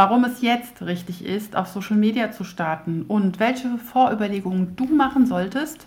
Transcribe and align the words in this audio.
warum 0.00 0.24
es 0.24 0.40
jetzt 0.40 0.80
richtig 0.80 1.26
ist, 1.26 1.54
auf 1.54 1.68
Social 1.68 1.98
Media 1.98 2.32
zu 2.32 2.42
starten 2.42 3.04
und 3.06 3.38
welche 3.38 3.76
Vorüberlegungen 3.76 4.74
du 4.74 4.86
machen 4.86 5.26
solltest 5.26 5.86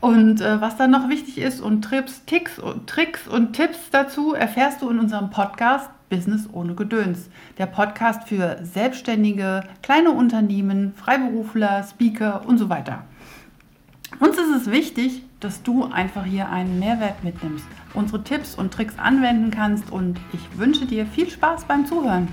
und 0.00 0.40
äh, 0.40 0.60
was 0.60 0.76
dann 0.76 0.90
noch 0.90 1.08
wichtig 1.08 1.38
ist 1.38 1.60
und 1.60 1.82
Trips, 1.82 2.24
Ticks 2.24 2.60
Tricks 2.86 3.28
und 3.28 3.52
Tipps 3.52 3.78
dazu 3.92 4.34
erfährst 4.34 4.82
du 4.82 4.90
in 4.90 4.98
unserem 4.98 5.30
Podcast 5.30 5.88
Business 6.08 6.48
ohne 6.52 6.74
Gedöns. 6.74 7.30
Der 7.58 7.66
Podcast 7.66 8.26
für 8.26 8.58
Selbstständige, 8.64 9.62
kleine 9.82 10.10
Unternehmen, 10.10 10.92
Freiberufler, 10.96 11.84
Speaker 11.84 12.42
und 12.44 12.58
so 12.58 12.68
weiter. 12.68 13.04
Uns 14.18 14.36
ist 14.36 14.62
es 14.62 14.68
wichtig, 14.68 15.22
dass 15.38 15.62
du 15.62 15.84
einfach 15.84 16.24
hier 16.24 16.48
einen 16.48 16.80
Mehrwert 16.80 17.22
mitnimmst, 17.22 17.66
unsere 17.94 18.24
Tipps 18.24 18.56
und 18.56 18.74
Tricks 18.74 18.98
anwenden 18.98 19.52
kannst 19.52 19.92
und 19.92 20.18
ich 20.32 20.58
wünsche 20.58 20.86
dir 20.86 21.06
viel 21.06 21.30
Spaß 21.30 21.66
beim 21.66 21.86
Zuhören. 21.86 22.26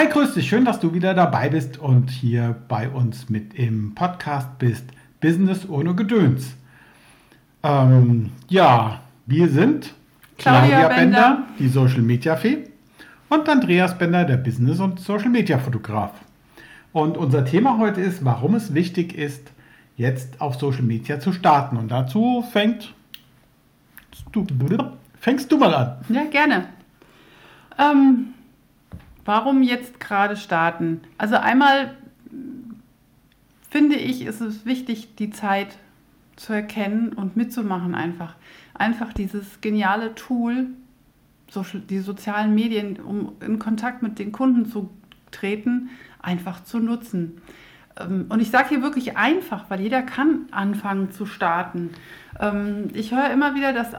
Hi, 0.00 0.08
grüß 0.08 0.32
dich, 0.32 0.48
schön, 0.48 0.64
dass 0.64 0.80
du 0.80 0.94
wieder 0.94 1.12
dabei 1.12 1.50
bist 1.50 1.76
und 1.76 2.08
hier 2.08 2.56
bei 2.68 2.88
uns 2.88 3.28
mit 3.28 3.52
im 3.52 3.94
Podcast 3.94 4.58
bist. 4.58 4.86
Business 5.20 5.68
ohne 5.68 5.94
Gedöns. 5.94 6.54
Ähm, 7.62 8.30
ja, 8.48 9.02
wir 9.26 9.50
sind 9.50 9.92
Claudia, 10.38 10.78
Claudia 10.78 10.88
Bender, 10.88 10.96
Bender, 10.96 11.42
die 11.58 11.68
Social 11.68 12.00
Media 12.00 12.34
Fee 12.36 12.64
und 13.28 13.46
Andreas 13.46 13.98
Bender, 13.98 14.24
der 14.24 14.38
Business- 14.38 14.80
und 14.80 15.00
Social-Media-Fotograf. 15.00 16.12
Und 16.94 17.18
unser 17.18 17.44
Thema 17.44 17.76
heute 17.76 18.00
ist, 18.00 18.24
warum 18.24 18.54
es 18.54 18.72
wichtig 18.72 19.14
ist, 19.14 19.52
jetzt 19.98 20.40
auf 20.40 20.54
Social 20.54 20.84
Media 20.84 21.20
zu 21.20 21.34
starten. 21.34 21.76
Und 21.76 21.88
dazu 21.90 22.42
fängt 22.50 22.94
du, 24.32 24.46
fängst 25.20 25.52
du 25.52 25.58
mal 25.58 25.74
an. 25.74 25.96
Ja, 26.08 26.24
gerne. 26.24 26.68
Ähm, 27.78 28.32
warum 29.24 29.62
jetzt 29.62 30.00
gerade 30.00 30.36
starten? 30.36 31.02
Also 31.18 31.36
einmal 31.36 31.96
finde 33.70 33.96
ich, 33.96 34.24
ist 34.24 34.40
es 34.40 34.64
wichtig, 34.66 35.16
die 35.16 35.30
Zeit 35.30 35.76
zu 36.36 36.52
erkennen 36.52 37.12
und 37.12 37.36
mitzumachen 37.36 37.94
einfach. 37.94 38.34
Einfach 38.74 39.12
dieses 39.12 39.60
geniale 39.60 40.14
Tool 40.14 40.68
die 41.88 41.98
sozialen 41.98 42.54
Medien, 42.54 43.00
um 43.00 43.32
in 43.40 43.58
Kontakt 43.58 44.02
mit 44.02 44.18
den 44.18 44.30
Kunden 44.30 44.66
zu 44.66 44.90
treten, 45.32 45.90
einfach 46.20 46.62
zu 46.62 46.78
nutzen. 46.78 47.40
Ähm, 47.98 48.26
und 48.28 48.40
ich 48.40 48.50
sage 48.50 48.68
hier 48.70 48.82
wirklich 48.82 49.16
einfach, 49.16 49.68
weil 49.68 49.80
jeder 49.80 50.02
kann 50.02 50.46
anfangen 50.50 51.10
zu 51.10 51.26
starten. 51.26 51.90
Ähm, 52.38 52.88
ich 52.94 53.12
höre 53.12 53.30
immer 53.30 53.54
wieder, 53.54 53.72
dass 53.72 53.94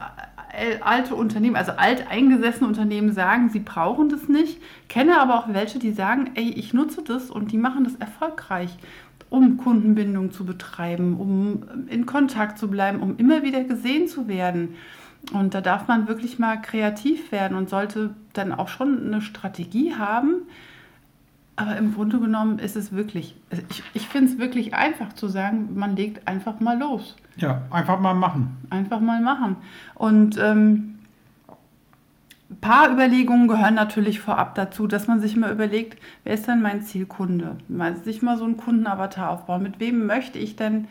alte 0.82 1.14
Unternehmen, 1.14 1.56
also 1.56 1.72
alteingesessene 1.72 2.66
Unternehmen 2.66 3.12
sagen, 3.12 3.48
sie 3.48 3.60
brauchen 3.60 4.08
das 4.08 4.28
nicht, 4.28 4.60
kenne 4.88 5.18
aber 5.18 5.38
auch 5.38 5.52
welche, 5.52 5.78
die 5.78 5.92
sagen, 5.92 6.30
ey, 6.34 6.50
ich 6.50 6.74
nutze 6.74 7.02
das 7.02 7.30
und 7.30 7.52
die 7.52 7.58
machen 7.58 7.84
das 7.84 7.94
erfolgreich, 7.96 8.76
um 9.30 9.56
Kundenbindung 9.56 10.30
zu 10.30 10.44
betreiben, 10.44 11.16
um 11.18 11.86
in 11.88 12.04
Kontakt 12.04 12.58
zu 12.58 12.68
bleiben, 12.68 13.00
um 13.00 13.16
immer 13.16 13.42
wieder 13.42 13.64
gesehen 13.64 14.06
zu 14.08 14.28
werden. 14.28 14.74
Und 15.32 15.54
da 15.54 15.60
darf 15.60 15.88
man 15.88 16.08
wirklich 16.08 16.38
mal 16.38 16.60
kreativ 16.60 17.32
werden 17.32 17.56
und 17.56 17.70
sollte 17.70 18.14
dann 18.34 18.52
auch 18.52 18.68
schon 18.68 19.06
eine 19.06 19.22
Strategie 19.22 19.94
haben. 19.94 20.42
Aber 21.56 21.76
im 21.76 21.94
Grunde 21.94 22.18
genommen 22.18 22.58
ist 22.58 22.76
es 22.76 22.92
wirklich, 22.92 23.36
also 23.50 23.62
ich, 23.68 23.82
ich 23.92 24.08
finde 24.08 24.32
es 24.32 24.38
wirklich 24.38 24.74
einfach 24.74 25.12
zu 25.12 25.28
sagen, 25.28 25.70
man 25.74 25.96
legt 25.96 26.26
einfach 26.26 26.60
mal 26.60 26.78
los. 26.78 27.16
Ja, 27.36 27.62
einfach 27.70 28.00
mal 28.00 28.14
machen. 28.14 28.56
Einfach 28.70 29.00
mal 29.00 29.20
machen. 29.20 29.56
Und 29.94 30.38
ähm, 30.38 30.98
ein 32.50 32.56
paar 32.60 32.90
Überlegungen 32.90 33.48
gehören 33.48 33.74
natürlich 33.74 34.20
vorab 34.20 34.54
dazu, 34.54 34.86
dass 34.86 35.08
man 35.08 35.20
sich 35.20 35.36
mal 35.36 35.52
überlegt, 35.52 35.98
wer 36.24 36.34
ist 36.34 36.48
denn 36.48 36.62
mein 36.62 36.82
Zielkunde? 36.82 37.56
Mal 37.68 37.96
sich 37.96 38.22
mal 38.22 38.36
so 38.38 38.44
einen 38.44 38.56
Kundenavatar 38.56 39.30
aufbauen. 39.30 39.62
Mit 39.62 39.78
wem 39.80 40.06
möchte 40.06 40.38
ich 40.38 40.56
denn 40.56 40.88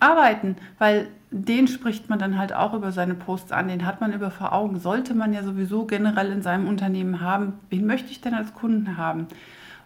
arbeiten? 0.00 0.56
Weil 0.78 1.08
den 1.30 1.66
spricht 1.66 2.10
man 2.10 2.18
dann 2.18 2.38
halt 2.38 2.52
auch 2.52 2.74
über 2.74 2.92
seine 2.92 3.14
Posts 3.14 3.52
an, 3.52 3.68
den 3.68 3.86
hat 3.86 4.00
man 4.00 4.12
über 4.12 4.30
vor 4.30 4.52
Augen. 4.52 4.78
Sollte 4.78 5.14
man 5.14 5.32
ja 5.32 5.42
sowieso 5.42 5.86
generell 5.86 6.30
in 6.30 6.42
seinem 6.42 6.68
Unternehmen 6.68 7.20
haben, 7.20 7.54
wen 7.70 7.86
möchte 7.86 8.10
ich 8.10 8.20
denn 8.20 8.34
als 8.34 8.52
Kunden 8.52 8.96
haben? 8.96 9.26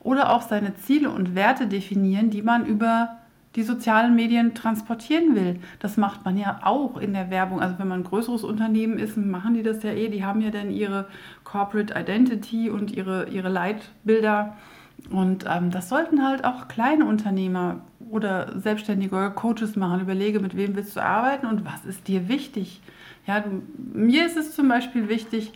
Oder 0.06 0.32
auch 0.32 0.42
seine 0.42 0.76
Ziele 0.76 1.10
und 1.10 1.34
Werte 1.34 1.66
definieren, 1.66 2.30
die 2.30 2.42
man 2.42 2.64
über 2.64 3.16
die 3.56 3.64
sozialen 3.64 4.14
Medien 4.14 4.54
transportieren 4.54 5.34
will. 5.34 5.58
Das 5.80 5.96
macht 5.96 6.24
man 6.24 6.38
ja 6.38 6.60
auch 6.62 6.96
in 6.96 7.12
der 7.12 7.28
Werbung. 7.28 7.60
Also 7.60 7.80
wenn 7.80 7.88
man 7.88 8.02
ein 8.02 8.04
größeres 8.04 8.44
Unternehmen 8.44 9.00
ist, 9.00 9.16
machen 9.16 9.54
die 9.54 9.64
das 9.64 9.82
ja 9.82 9.90
eh. 9.90 10.08
Die 10.08 10.24
haben 10.24 10.40
ja 10.42 10.50
dann 10.50 10.70
ihre 10.70 11.08
Corporate 11.42 11.92
Identity 11.98 12.70
und 12.70 12.92
ihre, 12.92 13.28
ihre 13.30 13.48
Leitbilder. 13.48 14.56
Und 15.10 15.44
ähm, 15.48 15.72
das 15.72 15.88
sollten 15.88 16.24
halt 16.24 16.44
auch 16.44 16.68
kleine 16.68 17.04
Unternehmer 17.04 17.80
oder 18.08 18.60
Selbstständige 18.60 19.16
oder 19.16 19.30
Coaches 19.30 19.74
machen. 19.74 20.02
Überlege, 20.02 20.38
mit 20.38 20.56
wem 20.56 20.76
willst 20.76 20.94
du 20.94 21.02
arbeiten 21.02 21.46
und 21.46 21.64
was 21.64 21.84
ist 21.84 22.06
dir 22.06 22.28
wichtig. 22.28 22.80
Ja, 23.26 23.40
du, 23.40 23.60
mir 23.92 24.24
ist 24.24 24.36
es 24.36 24.54
zum 24.54 24.68
Beispiel 24.68 25.08
wichtig, 25.08 25.52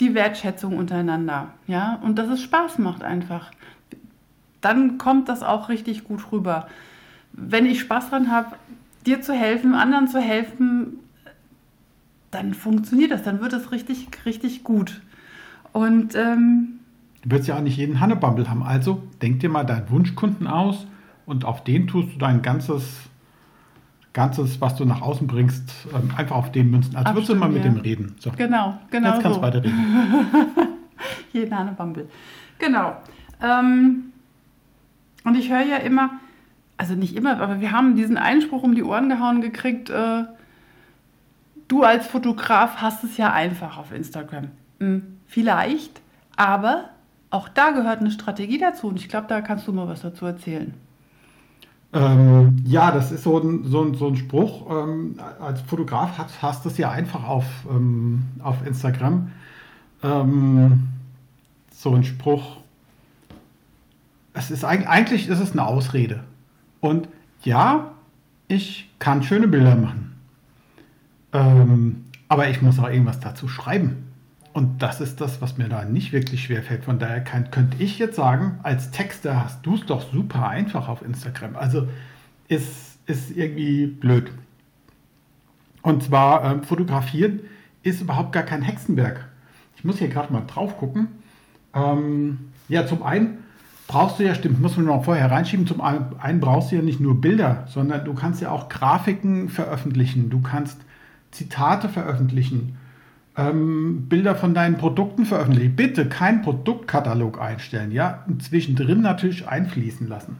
die 0.00 0.14
Wertschätzung 0.14 0.76
untereinander. 0.76 1.50
Ja, 1.68 2.00
und 2.02 2.18
dass 2.18 2.28
es 2.28 2.42
Spaß 2.42 2.78
macht 2.78 3.04
einfach. 3.04 3.52
Dann 4.66 4.98
kommt 4.98 5.28
das 5.28 5.44
auch 5.44 5.68
richtig 5.68 6.02
gut 6.02 6.32
rüber. 6.32 6.66
Wenn 7.32 7.66
ich 7.66 7.78
Spaß 7.78 8.10
dran 8.10 8.32
habe, 8.32 8.56
dir 9.06 9.22
zu 9.22 9.32
helfen, 9.32 9.76
anderen 9.76 10.08
zu 10.08 10.18
helfen, 10.18 10.98
dann 12.32 12.52
funktioniert 12.52 13.12
das, 13.12 13.22
dann 13.22 13.40
wird 13.40 13.52
es 13.52 13.70
richtig, 13.70 14.08
richtig 14.24 14.64
gut. 14.64 15.02
Und 15.72 16.16
ähm, 16.16 16.80
Du 17.22 17.30
wirst 17.30 17.46
ja 17.46 17.56
auch 17.56 17.60
nicht 17.60 17.76
jeden 17.76 18.00
Hannebumble 18.00 18.50
haben. 18.50 18.64
Also 18.64 19.04
denk 19.22 19.38
dir 19.38 19.48
mal 19.48 19.62
deinen 19.62 19.88
Wunschkunden 19.88 20.48
aus 20.48 20.88
und 21.26 21.44
auf 21.44 21.62
den 21.62 21.86
tust 21.86 22.14
du 22.14 22.18
dein 22.18 22.42
ganzes, 22.42 23.02
ganzes 24.12 24.60
was 24.60 24.74
du 24.74 24.84
nach 24.84 25.00
außen 25.00 25.28
bringst, 25.28 25.86
ähm, 25.94 26.10
einfach 26.16 26.34
auf 26.34 26.50
den 26.50 26.72
münzen. 26.72 26.96
Also 26.96 27.14
würdest 27.14 27.30
du 27.30 27.36
mal 27.36 27.48
mit 27.48 27.64
ja. 27.64 27.70
dem 27.70 27.78
reden. 27.78 28.16
So. 28.18 28.32
Genau, 28.36 28.80
genau. 28.90 29.12
Jetzt 29.12 29.22
kannst 29.22 29.36
du 29.36 29.40
so. 29.40 29.46
weiter 29.46 29.62
reden. 29.62 29.78
jeden 31.32 31.56
Hannebumble. 31.56 32.08
Genau. 32.58 32.96
Ähm, 33.40 34.12
und 35.26 35.34
ich 35.34 35.50
höre 35.50 35.64
ja 35.64 35.76
immer, 35.76 36.10
also 36.76 36.94
nicht 36.94 37.16
immer, 37.16 37.40
aber 37.40 37.60
wir 37.60 37.72
haben 37.72 37.96
diesen 37.96 38.16
Einspruch 38.16 38.62
um 38.62 38.76
die 38.76 38.84
Ohren 38.84 39.08
gehauen 39.08 39.40
gekriegt, 39.40 39.90
äh, 39.90 40.22
du 41.66 41.82
als 41.82 42.06
Fotograf 42.06 42.76
hast 42.76 43.02
es 43.02 43.16
ja 43.16 43.32
einfach 43.32 43.76
auf 43.76 43.90
Instagram. 43.90 44.48
Hm, 44.78 45.18
vielleicht, 45.26 46.00
aber 46.36 46.90
auch 47.30 47.48
da 47.48 47.72
gehört 47.72 48.00
eine 48.00 48.12
Strategie 48.12 48.58
dazu 48.58 48.86
und 48.86 48.96
ich 48.96 49.08
glaube, 49.08 49.26
da 49.28 49.40
kannst 49.40 49.66
du 49.66 49.72
mal 49.72 49.88
was 49.88 50.02
dazu 50.02 50.26
erzählen. 50.26 50.74
Ähm, 51.92 52.62
ja, 52.64 52.92
das 52.92 53.10
ist 53.10 53.24
so 53.24 53.38
ein, 53.38 53.64
so 53.64 53.82
ein, 53.82 53.94
so 53.94 54.06
ein 54.06 54.16
Spruch. 54.16 54.70
Ähm, 54.70 55.18
als 55.40 55.60
Fotograf 55.62 56.18
hast, 56.18 56.40
hast 56.40 56.64
du 56.64 56.68
es 56.68 56.78
ja 56.78 56.90
einfach 56.90 57.26
auf, 57.26 57.46
ähm, 57.68 58.22
auf 58.42 58.64
Instagram. 58.64 59.32
Ähm, 60.04 60.88
so 61.72 61.94
ein 61.94 62.04
Spruch. 62.04 62.58
Es 64.36 64.50
ist 64.50 64.64
eigentlich 64.64 65.28
ist 65.28 65.40
es 65.40 65.52
eine 65.52 65.66
Ausrede. 65.66 66.22
Und 66.80 67.08
ja, 67.42 67.92
ich 68.48 68.90
kann 68.98 69.22
schöne 69.22 69.48
Bilder 69.48 69.76
machen. 69.76 70.14
Ähm, 71.32 72.04
aber 72.28 72.48
ich 72.50 72.60
muss 72.60 72.78
auch 72.78 72.88
irgendwas 72.88 73.18
dazu 73.18 73.48
schreiben. 73.48 74.04
Und 74.52 74.82
das 74.82 75.00
ist 75.00 75.20
das, 75.20 75.40
was 75.40 75.56
mir 75.56 75.68
da 75.68 75.84
nicht 75.84 76.12
wirklich 76.12 76.44
schwer 76.44 76.62
fällt. 76.62 76.84
Von 76.84 76.98
daher 76.98 77.22
kann, 77.22 77.50
könnte 77.50 77.82
ich 77.82 77.98
jetzt 77.98 78.16
sagen, 78.16 78.58
als 78.62 78.90
Texter 78.90 79.42
hast 79.42 79.64
du 79.64 79.74
es 79.74 79.86
doch 79.86 80.12
super 80.12 80.48
einfach 80.48 80.88
auf 80.88 81.02
Instagram. 81.02 81.56
Also 81.56 81.88
ist, 82.48 82.98
ist 83.06 83.34
irgendwie 83.34 83.86
blöd. 83.86 84.30
Und 85.82 86.02
zwar 86.02 86.44
ähm, 86.44 86.62
fotografieren 86.62 87.40
ist 87.82 88.02
überhaupt 88.02 88.32
gar 88.32 88.42
kein 88.42 88.62
Hexenwerk. 88.62 89.26
Ich 89.76 89.84
muss 89.84 89.98
hier 89.98 90.08
gerade 90.08 90.32
mal 90.32 90.44
drauf 90.46 90.76
gucken. 90.78 91.08
Ähm, 91.74 92.50
ja, 92.68 92.86
zum 92.86 93.02
einen 93.02 93.38
brauchst 93.88 94.18
du 94.18 94.24
ja, 94.24 94.34
stimmt, 94.34 94.60
muss 94.60 94.76
man 94.76 94.86
noch 94.86 95.04
vorher 95.04 95.30
reinschieben, 95.30 95.66
zum 95.66 95.80
einen 95.80 96.40
brauchst 96.40 96.70
du 96.70 96.76
ja 96.76 96.82
nicht 96.82 97.00
nur 97.00 97.20
Bilder, 97.20 97.64
sondern 97.68 98.04
du 98.04 98.14
kannst 98.14 98.40
ja 98.40 98.50
auch 98.50 98.68
Grafiken 98.68 99.48
veröffentlichen, 99.48 100.30
du 100.30 100.40
kannst 100.40 100.80
Zitate 101.30 101.88
veröffentlichen 101.88 102.76
ähm, 103.36 104.06
Bilder 104.08 104.34
von 104.34 104.54
deinen 104.54 104.78
Produkten 104.78 105.26
veröffentlichen. 105.26 105.76
Bitte 105.76 106.08
keinen 106.08 106.42
Produktkatalog 106.42 107.40
einstellen, 107.40 107.92
ja, 107.92 108.24
und 108.26 108.42
zwischendrin 108.42 109.02
natürlich 109.02 109.46
einfließen 109.46 110.08
lassen. 110.08 110.38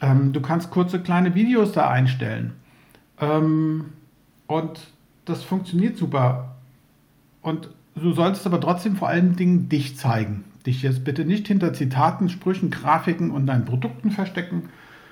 Ähm, 0.00 0.32
du 0.32 0.40
kannst 0.40 0.70
kurze 0.70 1.00
kleine 1.00 1.34
Videos 1.34 1.72
da 1.72 1.88
einstellen. 1.88 2.52
Ähm, 3.20 3.86
und 4.46 4.80
das 5.24 5.42
funktioniert 5.42 5.96
super. 5.96 6.56
Und 7.42 7.68
du 7.94 8.12
solltest 8.12 8.46
aber 8.46 8.60
trotzdem 8.60 8.96
vor 8.96 9.08
allen 9.08 9.36
Dingen 9.36 9.68
dich 9.68 9.96
zeigen. 9.96 10.44
Dich 10.66 10.82
jetzt 10.82 11.04
bitte 11.04 11.24
nicht 11.24 11.48
hinter 11.48 11.72
Zitaten, 11.72 12.28
Sprüchen, 12.28 12.70
Grafiken 12.70 13.30
und 13.30 13.46
deinen 13.46 13.64
Produkten 13.64 14.10
verstecken, 14.10 14.68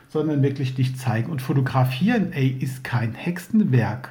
sondern 0.09 0.43
wirklich 0.43 0.75
dich 0.75 0.97
zeigen. 0.97 1.31
Und 1.31 1.43
fotografieren, 1.43 2.33
ey, 2.33 2.49
ist 2.49 2.85
kein 2.85 3.15
Hexenwerk. 3.15 4.11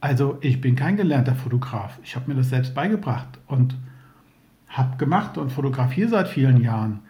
Also 0.00 0.38
ich 0.40 0.60
bin 0.60 0.74
kein 0.74 0.96
gelernter 0.96 1.34
Fotograf. 1.34 1.98
Ich 2.02 2.16
habe 2.16 2.30
mir 2.30 2.36
das 2.36 2.50
selbst 2.50 2.74
beigebracht 2.74 3.38
und 3.46 3.76
habe 4.68 4.96
gemacht 4.96 5.38
und 5.38 5.50
fotografiere 5.50 6.08
seit 6.08 6.28
vielen 6.28 6.60
Jahren 6.60 7.00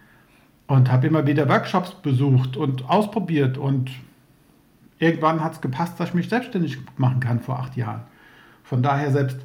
und 0.66 0.90
habe 0.90 1.06
immer 1.06 1.26
wieder 1.26 1.48
Workshops 1.48 1.94
besucht 1.94 2.56
und 2.56 2.88
ausprobiert 2.88 3.56
und 3.56 3.90
irgendwann 4.98 5.42
hat 5.42 5.54
es 5.54 5.60
gepasst, 5.60 5.98
dass 5.98 6.10
ich 6.10 6.14
mich 6.14 6.28
selbstständig 6.28 6.78
machen 6.96 7.20
kann 7.20 7.40
vor 7.40 7.58
acht 7.58 7.76
Jahren. 7.76 8.02
Von 8.62 8.82
daher 8.82 9.10
selbst, 9.10 9.38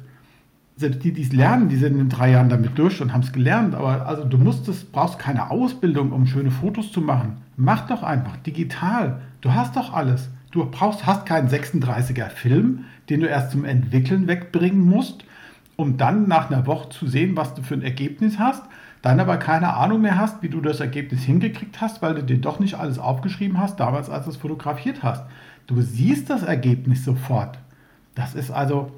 selbst 0.78 1.02
die, 1.02 1.12
die 1.12 1.22
es 1.22 1.32
lernen, 1.32 1.68
die 1.68 1.76
sind 1.76 1.98
in 1.98 2.08
drei 2.08 2.30
Jahren 2.30 2.48
damit 2.48 2.78
durch 2.78 3.02
und 3.02 3.12
haben 3.12 3.22
es 3.22 3.32
gelernt. 3.32 3.74
Aber 3.74 4.06
also 4.06 4.24
du 4.24 4.38
musstest, 4.38 4.92
brauchst 4.92 5.18
keine 5.18 5.50
Ausbildung, 5.50 6.12
um 6.12 6.26
schöne 6.26 6.50
Fotos 6.50 6.92
zu 6.92 7.00
machen. 7.00 7.38
Mach 7.56 7.88
doch 7.88 8.02
einfach 8.02 8.36
digital. 8.38 9.20
Du 9.40 9.52
hast 9.52 9.76
doch 9.76 9.92
alles. 9.92 10.30
Du 10.52 10.64
brauchst, 10.64 11.04
hast 11.04 11.26
keinen 11.26 11.48
36er 11.48 12.30
Film, 12.30 12.84
den 13.10 13.20
du 13.20 13.26
erst 13.26 13.50
zum 13.50 13.64
Entwickeln 13.64 14.28
wegbringen 14.28 14.80
musst, 14.80 15.24
um 15.76 15.96
dann 15.96 16.28
nach 16.28 16.50
einer 16.50 16.66
Woche 16.66 16.88
zu 16.90 17.06
sehen, 17.06 17.36
was 17.36 17.54
du 17.54 17.62
für 17.62 17.74
ein 17.74 17.82
Ergebnis 17.82 18.38
hast, 18.38 18.62
dann 19.02 19.20
aber 19.20 19.36
keine 19.36 19.74
Ahnung 19.74 20.00
mehr 20.00 20.18
hast, 20.18 20.42
wie 20.42 20.48
du 20.48 20.60
das 20.60 20.80
Ergebnis 20.80 21.22
hingekriegt 21.22 21.80
hast, 21.80 22.02
weil 22.02 22.14
du 22.14 22.22
dir 22.22 22.38
doch 22.38 22.60
nicht 22.60 22.74
alles 22.74 22.98
aufgeschrieben 22.98 23.58
hast, 23.58 23.78
damals 23.78 24.10
als 24.10 24.24
du 24.24 24.30
es 24.30 24.36
fotografiert 24.36 25.02
hast. 25.02 25.24
Du 25.66 25.80
siehst 25.80 26.30
das 26.30 26.42
Ergebnis 26.42 27.04
sofort. 27.04 27.58
Das 28.14 28.34
ist 28.34 28.50
also, 28.50 28.90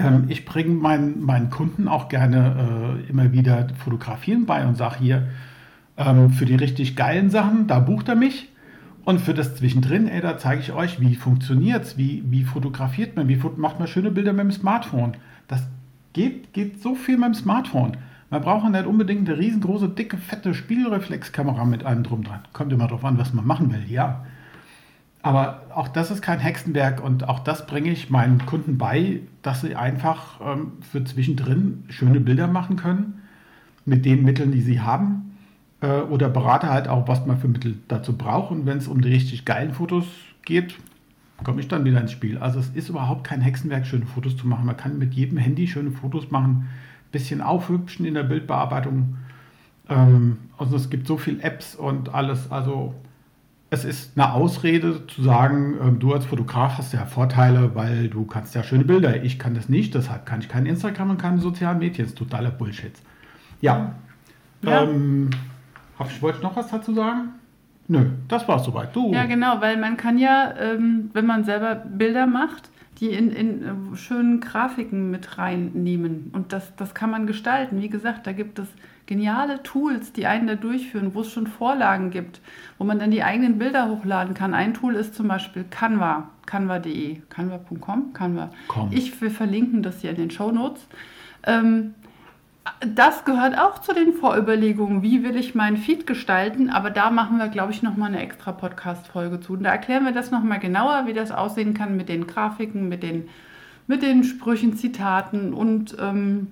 ähm, 0.00 0.24
ich 0.28 0.44
bringe 0.44 0.74
meinen, 0.74 1.22
meinen 1.22 1.50
Kunden 1.50 1.88
auch 1.88 2.08
gerne 2.08 2.98
äh, 3.06 3.10
immer 3.10 3.32
wieder 3.32 3.68
Fotografieren 3.82 4.46
bei 4.46 4.66
und 4.66 4.76
sage 4.76 4.96
hier, 5.00 5.28
ähm, 5.96 6.30
für 6.30 6.46
die 6.46 6.54
richtig 6.54 6.96
geilen 6.96 7.30
Sachen, 7.30 7.66
da 7.66 7.80
bucht 7.80 8.08
er 8.08 8.14
mich. 8.14 8.48
Und 9.04 9.20
für 9.20 9.32
das 9.32 9.56
Zwischendrin, 9.56 10.06
ey, 10.06 10.20
da 10.20 10.36
zeige 10.36 10.60
ich 10.60 10.72
euch, 10.72 11.00
wie 11.00 11.14
funktioniert 11.14 11.82
es, 11.82 11.96
wie, 11.96 12.22
wie 12.26 12.44
fotografiert 12.44 13.16
man, 13.16 13.26
wie 13.26 13.40
macht 13.56 13.78
man 13.78 13.88
schöne 13.88 14.10
Bilder 14.10 14.34
mit 14.34 14.44
dem 14.44 14.52
Smartphone. 14.52 15.14
Das 15.46 15.66
geht, 16.12 16.52
geht 16.52 16.82
so 16.82 16.94
viel 16.94 17.16
mit 17.16 17.28
dem 17.28 17.34
Smartphone. 17.34 17.96
Man 18.30 18.42
braucht 18.42 18.70
nicht 18.70 18.86
unbedingt 18.86 19.26
eine 19.26 19.38
riesengroße, 19.38 19.88
dicke, 19.88 20.18
fette 20.18 20.52
Spielreflexkamera 20.52 21.64
mit 21.64 21.86
einem 21.86 22.02
drum 22.02 22.22
dran. 22.22 22.40
Kommt 22.52 22.72
immer 22.72 22.86
darauf 22.86 23.04
an, 23.04 23.16
was 23.16 23.32
man 23.32 23.46
machen 23.46 23.72
will, 23.72 23.84
ja. 23.88 24.26
Aber 25.22 25.62
auch 25.74 25.88
das 25.88 26.10
ist 26.10 26.22
kein 26.22 26.38
Hexenwerk 26.38 27.02
und 27.02 27.28
auch 27.28 27.40
das 27.40 27.66
bringe 27.66 27.90
ich 27.90 28.08
meinen 28.08 28.46
Kunden 28.46 28.78
bei, 28.78 29.20
dass 29.42 29.62
sie 29.62 29.74
einfach 29.74 30.40
ähm, 30.40 30.72
für 30.80 31.02
zwischendrin 31.02 31.84
schöne 31.88 32.20
Bilder 32.20 32.46
machen 32.46 32.76
können 32.76 33.22
mit 33.84 34.04
den 34.04 34.22
Mitteln, 34.22 34.52
die 34.52 34.60
sie 34.60 34.80
haben 34.80 35.36
äh, 35.80 36.00
oder 36.00 36.28
berate 36.28 36.68
halt 36.68 36.88
auch, 36.88 37.08
was 37.08 37.26
man 37.26 37.38
für 37.38 37.48
Mittel 37.48 37.78
dazu 37.88 38.16
braucht. 38.16 38.52
Und 38.52 38.66
wenn 38.66 38.78
es 38.78 38.86
um 38.86 39.00
die 39.00 39.08
richtig 39.08 39.44
geilen 39.44 39.72
Fotos 39.72 40.06
geht, 40.44 40.76
komme 41.44 41.60
ich 41.60 41.68
dann 41.68 41.84
wieder 41.84 42.00
ins 42.00 42.12
Spiel. 42.12 42.38
Also 42.38 42.60
es 42.60 42.68
ist 42.70 42.88
überhaupt 42.88 43.24
kein 43.24 43.40
Hexenwerk, 43.40 43.86
schöne 43.86 44.06
Fotos 44.06 44.36
zu 44.36 44.46
machen. 44.46 44.66
Man 44.66 44.76
kann 44.76 44.98
mit 44.98 45.14
jedem 45.14 45.38
Handy 45.38 45.66
schöne 45.66 45.90
Fotos 45.90 46.30
machen, 46.30 46.68
bisschen 47.12 47.40
aufhübschen 47.40 48.06
in 48.06 48.14
der 48.14 48.24
Bildbearbeitung. 48.24 49.16
Ähm, 49.88 50.38
also 50.58 50.76
es 50.76 50.90
gibt 50.90 51.06
so 51.06 51.16
viele 51.16 51.42
Apps 51.42 51.74
und 51.74 52.14
alles. 52.14 52.50
Also 52.50 52.94
es 53.70 53.84
ist 53.84 54.12
eine 54.16 54.32
Ausrede 54.32 55.06
zu 55.06 55.22
sagen, 55.22 55.76
ähm, 55.82 55.98
du 55.98 56.14
als 56.14 56.24
Fotograf 56.24 56.78
hast 56.78 56.94
ja 56.94 57.04
Vorteile, 57.04 57.74
weil 57.74 58.08
du 58.08 58.24
kannst 58.24 58.54
ja 58.54 58.62
schöne 58.62 58.84
Bilder. 58.84 59.22
Ich 59.22 59.38
kann 59.38 59.54
das 59.54 59.68
nicht, 59.68 59.94
deshalb 59.94 60.24
kann 60.24 60.40
ich 60.40 60.48
kein 60.48 60.64
Instagram 60.64 61.10
und 61.10 61.20
keine 61.20 61.38
sozialen 61.38 61.78
Medien. 61.78 62.04
Das 62.04 62.12
ist 62.12 62.18
totaler 62.18 62.50
Bullshit. 62.50 62.94
Ja. 63.60 63.94
ja. 64.62 64.84
Ähm, 64.84 65.30
ich 66.08 66.22
wollte 66.22 66.40
noch 66.40 66.56
was 66.56 66.68
dazu 66.68 66.94
sagen? 66.94 67.30
Nö, 67.88 68.10
das 68.28 68.46
war 68.48 68.58
soweit. 68.58 68.94
Du. 68.94 69.12
Ja, 69.12 69.24
genau, 69.24 69.60
weil 69.60 69.76
man 69.76 69.96
kann 69.96 70.18
ja, 70.18 70.54
ähm, 70.58 71.10
wenn 71.12 71.26
man 71.26 71.44
selber 71.44 71.74
Bilder 71.74 72.26
macht, 72.26 72.70
die 73.00 73.10
in, 73.10 73.30
in 73.30 73.62
äh, 73.62 73.96
schönen 73.96 74.40
Grafiken 74.40 75.10
mit 75.10 75.38
reinnehmen. 75.38 76.30
Und 76.32 76.52
das, 76.52 76.74
das 76.76 76.94
kann 76.94 77.10
man 77.10 77.26
gestalten. 77.26 77.80
Wie 77.80 77.88
gesagt, 77.88 78.26
da 78.26 78.32
gibt 78.32 78.58
es 78.58 78.68
geniale 79.08 79.62
Tools, 79.62 80.12
die 80.12 80.26
einen 80.26 80.46
da 80.46 80.54
durchführen, 80.54 81.14
wo 81.14 81.22
es 81.22 81.32
schon 81.32 81.46
Vorlagen 81.46 82.10
gibt, 82.10 82.42
wo 82.76 82.84
man 82.84 82.98
dann 82.98 83.10
die 83.10 83.24
eigenen 83.24 83.58
Bilder 83.58 83.88
hochladen 83.88 84.34
kann. 84.34 84.52
Ein 84.52 84.74
Tool 84.74 84.94
ist 84.94 85.14
zum 85.14 85.28
Beispiel 85.28 85.64
Canva, 85.64 86.28
canva.de, 86.44 87.22
canva.com, 87.30 88.12
Canva. 88.12 88.50
Canva. 88.68 88.90
Ich, 88.92 89.18
wir 89.20 89.30
verlinken 89.30 89.82
das 89.82 90.02
hier 90.02 90.10
in 90.10 90.16
den 90.16 90.30
Show 90.30 90.52
Notes. 90.52 90.86
Ähm, 91.44 91.94
das 92.80 93.24
gehört 93.24 93.58
auch 93.58 93.78
zu 93.78 93.94
den 93.94 94.12
Vorüberlegungen, 94.12 95.02
wie 95.02 95.24
will 95.24 95.36
ich 95.36 95.54
meinen 95.54 95.78
Feed 95.78 96.06
gestalten, 96.06 96.68
aber 96.68 96.90
da 96.90 97.08
machen 97.08 97.38
wir, 97.38 97.48
glaube 97.48 97.72
ich, 97.72 97.82
nochmal 97.82 98.10
eine 98.10 98.20
extra 98.20 98.52
Podcast-Folge 98.52 99.40
zu. 99.40 99.54
Und 99.54 99.62
da 99.62 99.70
erklären 99.70 100.04
wir 100.04 100.12
das 100.12 100.30
nochmal 100.30 100.58
genauer, 100.58 101.04
wie 101.06 101.14
das 101.14 101.32
aussehen 101.32 101.72
kann 101.72 101.96
mit 101.96 102.10
den 102.10 102.26
Grafiken, 102.26 102.90
mit 102.90 103.02
den, 103.02 103.30
mit 103.86 104.02
den 104.02 104.22
Sprüchen, 104.22 104.76
Zitaten 104.76 105.54
und 105.54 105.96
ähm, 105.98 106.48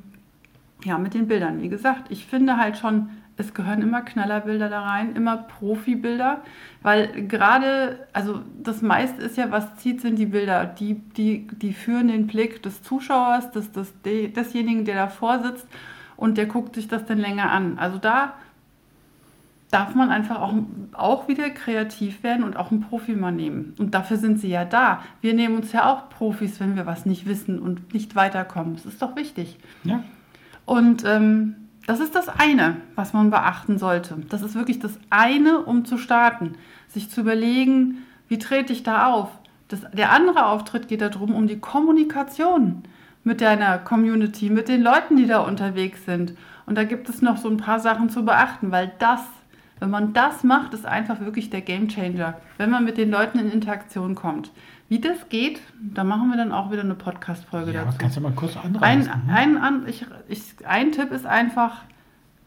ja, 0.84 0.98
mit 0.98 1.14
den 1.14 1.28
Bildern. 1.28 1.62
Wie 1.62 1.68
gesagt, 1.68 2.10
ich 2.10 2.26
finde 2.26 2.56
halt 2.56 2.76
schon, 2.78 3.10
es 3.36 3.54
gehören 3.54 3.82
immer 3.82 4.02
Knallerbilder 4.02 4.68
da 4.68 4.82
rein, 4.82 5.14
immer 5.14 5.36
Profibilder, 5.36 6.42
weil 6.82 7.26
gerade, 7.26 8.06
also 8.12 8.40
das 8.62 8.82
meiste 8.82 9.22
ist 9.22 9.36
ja, 9.36 9.50
was 9.50 9.76
zieht, 9.76 10.00
sind 10.00 10.18
die 10.18 10.26
Bilder, 10.26 10.64
die, 10.64 10.94
die, 10.94 11.46
die 11.48 11.72
führen 11.72 12.08
den 12.08 12.26
Blick 12.26 12.62
des 12.62 12.82
Zuschauers, 12.82 13.50
des, 13.50 13.72
des, 13.72 13.92
desjenigen, 14.02 14.84
der 14.84 14.96
davor 14.96 15.42
sitzt 15.42 15.66
und 16.16 16.38
der 16.38 16.46
guckt 16.46 16.74
sich 16.74 16.88
das 16.88 17.04
dann 17.04 17.18
länger 17.18 17.50
an. 17.50 17.78
Also 17.78 17.98
da 17.98 18.34
darf 19.70 19.94
man 19.94 20.10
einfach 20.10 20.40
auch, 20.40 20.54
auch 20.92 21.28
wieder 21.28 21.50
kreativ 21.50 22.22
werden 22.22 22.44
und 22.44 22.56
auch 22.56 22.70
einen 22.70 22.80
Profi 22.80 23.14
mal 23.14 23.32
nehmen. 23.32 23.74
Und 23.78 23.94
dafür 23.94 24.16
sind 24.16 24.38
sie 24.38 24.48
ja 24.48 24.64
da. 24.64 25.02
Wir 25.20 25.34
nehmen 25.34 25.56
uns 25.56 25.72
ja 25.72 25.92
auch 25.92 26.08
Profis, 26.08 26.60
wenn 26.60 26.76
wir 26.76 26.86
was 26.86 27.04
nicht 27.04 27.26
wissen 27.26 27.58
und 27.58 27.92
nicht 27.92 28.14
weiterkommen. 28.14 28.76
Das 28.76 28.86
ist 28.86 29.02
doch 29.02 29.16
wichtig. 29.16 29.58
Ja. 29.84 30.02
Und 30.66 31.04
ähm, 31.04 31.54
das 31.86 32.00
ist 32.00 32.14
das 32.14 32.28
eine, 32.28 32.76
was 32.96 33.12
man 33.12 33.30
beachten 33.30 33.78
sollte. 33.78 34.16
Das 34.28 34.42
ist 34.42 34.56
wirklich 34.56 34.80
das 34.80 34.98
eine, 35.08 35.60
um 35.60 35.84
zu 35.84 35.96
starten. 35.96 36.56
Sich 36.88 37.08
zu 37.08 37.22
überlegen, 37.22 38.04
wie 38.28 38.38
trete 38.38 38.72
ich 38.72 38.82
da 38.82 39.06
auf? 39.06 39.30
Das, 39.68 39.80
der 39.92 40.12
andere 40.12 40.46
Auftritt 40.46 40.88
geht 40.88 41.00
darum, 41.00 41.34
um 41.34 41.46
die 41.46 41.58
Kommunikation 41.58 42.82
mit 43.24 43.40
deiner 43.40 43.78
Community, 43.78 44.50
mit 44.50 44.68
den 44.68 44.82
Leuten, 44.82 45.16
die 45.16 45.26
da 45.26 45.38
unterwegs 45.38 46.04
sind. 46.04 46.34
Und 46.66 46.76
da 46.76 46.84
gibt 46.84 47.08
es 47.08 47.22
noch 47.22 47.36
so 47.36 47.48
ein 47.48 47.56
paar 47.56 47.80
Sachen 47.80 48.10
zu 48.10 48.24
beachten, 48.24 48.72
weil 48.72 48.92
das, 48.98 49.20
wenn 49.78 49.90
man 49.90 50.12
das 50.12 50.44
macht, 50.44 50.74
ist 50.74 50.86
einfach 50.86 51.20
wirklich 51.20 51.50
der 51.50 51.60
Game 51.60 51.88
Changer, 51.88 52.34
wenn 52.58 52.70
man 52.70 52.84
mit 52.84 52.98
den 52.98 53.10
Leuten 53.10 53.38
in 53.38 53.50
Interaktion 53.50 54.14
kommt. 54.14 54.50
Wie 54.88 55.00
das 55.00 55.28
geht, 55.28 55.60
da 55.80 56.04
machen 56.04 56.30
wir 56.30 56.36
dann 56.36 56.52
auch 56.52 56.70
wieder 56.70 56.82
eine 56.82 56.94
Podcast-Folge 56.94 57.72
ja, 57.72 57.84
dazu. 57.84 57.98
Kannst 57.98 58.16
du 58.16 58.20
mal 58.20 58.32
kurz 58.32 58.56
anreißen? 58.56 59.10
Ein, 59.28 59.58
ein, 59.58 59.88
ich, 59.88 60.06
ich, 60.28 60.42
ein 60.64 60.92
Tipp 60.92 61.10
ist 61.10 61.26
einfach, 61.26 61.82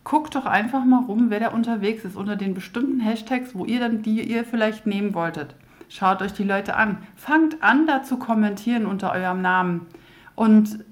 guckt 0.05 0.35
doch 0.35 0.45
einfach 0.45 0.85
mal 0.85 1.03
rum, 1.03 1.29
wer 1.29 1.41
da 1.41 1.49
unterwegs 1.49 2.05
ist, 2.05 2.15
unter 2.15 2.37
den 2.37 2.53
bestimmten 2.53 3.01
Hashtags, 3.01 3.55
wo 3.55 3.65
ihr 3.65 3.81
dann 3.81 4.03
die 4.03 4.21
ihr 4.21 4.45
vielleicht 4.45 4.87
nehmen 4.87 5.13
wolltet. 5.13 5.55
Schaut 5.89 6.21
euch 6.21 6.31
die 6.31 6.43
Leute 6.43 6.77
an. 6.77 6.99
Fangt 7.15 7.61
an, 7.61 7.87
da 7.87 8.03
zu 8.03 8.17
kommentieren 8.17 8.85
unter 8.85 9.11
eurem 9.11 9.41
Namen. 9.41 9.87
Und 10.35 10.85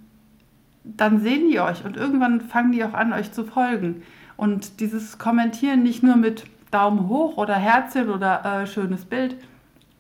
dann 0.84 1.22
sehen 1.22 1.50
die 1.50 1.60
euch 1.60 1.86
und 1.86 1.96
irgendwann 1.96 2.42
fangen 2.42 2.72
die 2.72 2.84
auch 2.84 2.94
an, 2.94 3.14
euch 3.14 3.32
zu 3.32 3.46
folgen. 3.46 4.04
Und 4.36 4.80
dieses 4.82 5.18
Kommentieren 5.18 5.84
nicht 5.84 6.04
nur 6.04 6.18
mit 6.18 6.44
Daumen 6.72 7.08
hoch 7.08 7.38
oder 7.38 7.56
Herzchen 7.56 8.10
oder 8.10 8.44
äh, 8.44 8.68
schönes 8.68 9.06
Bild, 9.06 9.38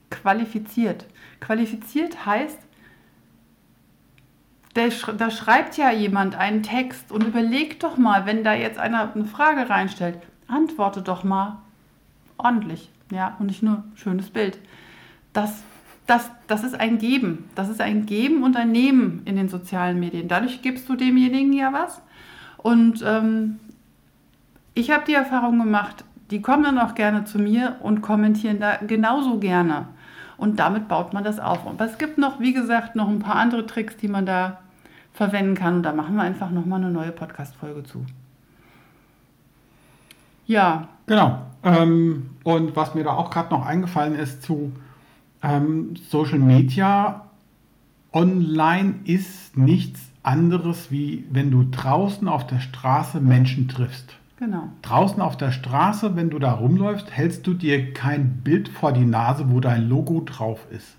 qualifiziert. 0.09 1.05
Qualifiziert 1.39 2.25
heißt, 2.25 2.59
da 4.73 5.31
schreibt 5.31 5.77
ja 5.77 5.91
jemand 5.91 6.35
einen 6.35 6.61
Text 6.61 7.11
und 7.11 7.23
überlegt 7.23 7.83
doch 7.83 7.97
mal, 7.97 8.27
wenn 8.27 8.43
da 8.43 8.53
jetzt 8.53 8.77
einer 8.77 9.11
eine 9.13 9.25
Frage 9.25 9.69
reinstellt, 9.69 10.19
antworte 10.47 11.01
doch 11.01 11.23
mal 11.23 11.57
ordentlich, 12.37 12.91
ja, 13.11 13.35
und 13.39 13.47
nicht 13.47 13.63
nur 13.63 13.83
schönes 13.95 14.29
Bild. 14.29 14.59
Das 15.33 15.63
das, 16.07 16.31
das 16.47 16.63
ist 16.63 16.79
ein 16.79 16.97
Geben. 16.97 17.49
Das 17.53 17.69
ist 17.69 17.81
ein 17.81 18.05
Geben 18.05 18.43
und 18.43 18.55
ein 18.55 18.71
Nehmen 18.71 19.21
in 19.25 19.35
den 19.35 19.49
sozialen 19.49 19.99
Medien. 19.99 20.29
Dadurch 20.29 20.61
gibst 20.61 20.89
du 20.89 20.95
demjenigen 20.95 21.53
ja 21.53 21.73
was. 21.73 22.01
Und 22.57 23.03
ähm, 23.05 23.59
ich 24.73 24.89
habe 24.89 25.03
die 25.05 25.13
Erfahrung 25.13 25.59
gemacht, 25.59 26.05
die 26.31 26.41
kommen 26.41 26.63
dann 26.63 26.79
auch 26.79 26.95
gerne 26.95 27.25
zu 27.25 27.39
mir 27.39 27.75
und 27.81 28.01
kommentieren 28.01 28.59
da 28.59 28.77
genauso 28.77 29.37
gerne. 29.37 29.89
Und 30.37 30.59
damit 30.59 30.87
baut 30.87 31.13
man 31.13 31.23
das 31.23 31.39
auf. 31.39 31.65
Aber 31.65 31.85
es 31.85 31.97
gibt 31.97 32.17
noch, 32.17 32.39
wie 32.39 32.53
gesagt, 32.53 32.95
noch 32.95 33.09
ein 33.09 33.19
paar 33.19 33.35
andere 33.35 33.65
Tricks, 33.65 33.97
die 33.97 34.07
man 34.07 34.25
da 34.25 34.59
verwenden 35.13 35.55
kann. 35.55 35.77
Und 35.77 35.83
da 35.83 35.93
machen 35.93 36.15
wir 36.15 36.23
einfach 36.23 36.51
nochmal 36.51 36.81
eine 36.81 36.91
neue 36.91 37.11
Podcast-Folge 37.11 37.83
zu. 37.83 38.05
Ja. 40.45 40.87
Genau. 41.07 41.41
Ähm, 41.63 42.29
und 42.43 42.75
was 42.75 42.93
mir 42.93 43.03
da 43.03 43.11
auch 43.13 43.31
gerade 43.31 43.49
noch 43.49 43.65
eingefallen 43.65 44.15
ist 44.15 44.43
zu 44.43 44.71
ähm, 45.41 45.95
Social 46.09 46.39
Media 46.39 47.27
online 48.13 48.95
ist 49.05 49.57
nichts 49.57 50.01
anderes, 50.23 50.91
wie 50.91 51.25
wenn 51.31 51.51
du 51.51 51.65
draußen 51.69 52.27
auf 52.27 52.47
der 52.47 52.59
Straße 52.59 53.19
Menschen 53.21 53.67
triffst. 53.67 54.15
Genau. 54.39 54.69
Draußen 54.83 55.19
auf 55.19 55.35
der 55.35 55.51
Straße, 55.51 56.15
wenn 56.15 56.29
du 56.29 56.37
da 56.37 56.51
rumläufst, 56.51 57.09
hältst 57.11 57.47
du 57.47 57.55
dir 57.55 57.93
kein 57.93 58.41
Bild 58.43 58.69
vor 58.69 58.93
die 58.93 59.05
Nase, 59.05 59.49
wo 59.49 59.59
dein 59.59 59.89
Logo 59.89 60.21
drauf 60.23 60.67
ist. 60.69 60.95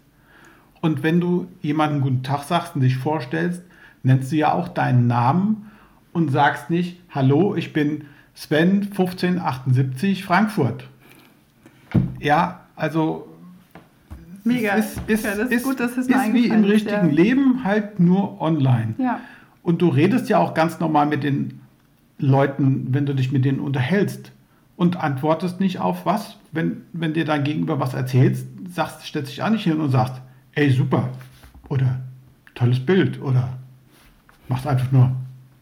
Und 0.81 1.03
wenn 1.03 1.21
du 1.21 1.47
jemanden 1.61 2.01
guten 2.01 2.23
Tag 2.23 2.43
sagst 2.43 2.75
und 2.75 2.83
dich 2.83 2.97
vorstellst, 2.97 3.63
nennst 4.03 4.33
du 4.33 4.37
ja 4.37 4.53
auch 4.53 4.69
deinen 4.69 5.07
Namen 5.07 5.71
und 6.13 6.31
sagst 6.31 6.69
nicht, 6.71 7.01
hallo, 7.11 7.55
ich 7.55 7.73
bin 7.73 8.05
Sven 8.35 8.83
1578 8.83 10.25
Frankfurt. 10.25 10.89
Ja, 12.21 12.61
also 12.77 13.29
Mega. 14.45 14.75
ist, 14.75 15.01
ist, 15.07 15.25
ja, 15.25 15.35
das 15.35 15.49
ist, 15.49 15.53
ist, 15.53 15.65
gut, 15.65 15.81
dass 15.81 15.97
es 15.97 16.09
ist 16.09 16.33
wie 16.33 16.47
im 16.47 16.65
richtigen 16.65 17.09
ja. 17.09 17.15
Leben, 17.15 17.65
halt 17.65 18.01
nur 18.01 18.41
online. 18.41 18.95
Ja. 18.99 19.21
Und 19.63 19.83
du 19.83 19.89
redest 19.89 20.29
ja 20.29 20.39
auch 20.39 20.55
ganz 20.55 20.81
normal 20.81 21.07
mit 21.07 21.23
den 21.23 21.61
Leuten, 22.19 22.89
wenn 22.93 23.07
du 23.07 23.15
dich 23.15 23.33
mit 23.33 23.45
denen 23.45 23.61
unterhältst 23.61 24.33
und 24.77 24.97
antwortest 24.97 25.61
nicht 25.61 25.79
auf 25.81 26.05
was, 26.07 26.37
wenn, 26.53 26.79
wenn 26.93 27.15
dir 27.15 27.25
dein 27.25 27.45
Gegenüber 27.45 27.79
was 27.81 27.95
erzählst, 27.95 28.47
sagst, 28.73 29.05
stellst 29.05 29.33
dich 29.33 29.43
auch 29.43 29.51
nicht 29.51 29.65
hin 29.65 29.81
und 29.81 29.91
sagst, 29.91 30.15
ey, 30.55 30.71
super 30.71 31.09
oder 31.69 32.01
tolles 32.55 32.81
Bild 32.85 33.21
oder 33.23 33.49
machst 34.49 34.67
einfach 34.67 34.91
nur. 34.93 35.13